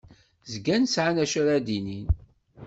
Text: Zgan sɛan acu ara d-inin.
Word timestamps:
Zgan 0.53 0.83
sɛan 0.93 1.17
acu 1.23 1.37
ara 1.41 1.65
d-inin. 1.65 2.07